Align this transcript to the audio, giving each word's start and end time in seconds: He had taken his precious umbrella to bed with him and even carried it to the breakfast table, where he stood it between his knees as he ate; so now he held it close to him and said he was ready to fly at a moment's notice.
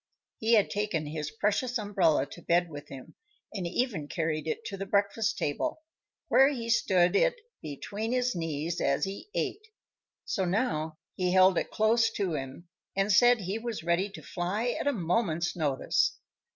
He 0.39 0.53
had 0.55 0.71
taken 0.71 1.05
his 1.05 1.29
precious 1.29 1.77
umbrella 1.77 2.25
to 2.31 2.41
bed 2.41 2.71
with 2.71 2.87
him 2.89 3.13
and 3.53 3.67
even 3.67 4.07
carried 4.07 4.47
it 4.47 4.65
to 4.65 4.75
the 4.75 4.87
breakfast 4.87 5.37
table, 5.37 5.83
where 6.27 6.47
he 6.49 6.71
stood 6.71 7.15
it 7.15 7.35
between 7.61 8.11
his 8.11 8.33
knees 8.33 8.81
as 8.81 9.03
he 9.05 9.29
ate; 9.35 9.67
so 10.25 10.43
now 10.43 10.97
he 11.13 11.33
held 11.33 11.55
it 11.59 11.69
close 11.69 12.09
to 12.13 12.33
him 12.33 12.67
and 12.95 13.11
said 13.11 13.41
he 13.41 13.59
was 13.59 13.83
ready 13.83 14.09
to 14.09 14.23
fly 14.23 14.69
at 14.69 14.87
a 14.87 14.91
moment's 14.91 15.55
notice. 15.55 16.17